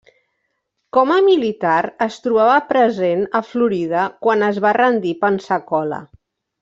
Com 0.95 1.11
a 1.15 1.17
militar 1.25 1.75
es 2.05 2.17
trobava 2.23 2.55
present 2.71 3.21
a 3.41 3.43
Florida 3.51 4.07
quan 4.25 4.47
es 4.49 4.59
va 4.65 4.73
rendir 4.79 5.13
Pensacola. 5.27 6.01